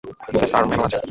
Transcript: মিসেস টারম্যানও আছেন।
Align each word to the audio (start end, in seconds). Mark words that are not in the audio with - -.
মিসেস 0.33 0.51
টারম্যানও 0.53 0.85
আছেন। 0.87 0.99